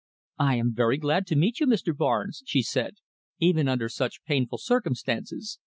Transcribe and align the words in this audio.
"I 0.39 0.55
am 0.55 0.73
very 0.73 0.97
glad 0.97 1.27
to 1.27 1.35
meet 1.35 1.59
you, 1.59 1.67
Mr. 1.67 1.95
Barnes," 1.95 2.41
she 2.47 2.63
said, 2.63 2.95
"even 3.37 3.67
under 3.67 3.87
such 3.87 4.23
painful 4.23 4.57
circumstances. 4.57 5.59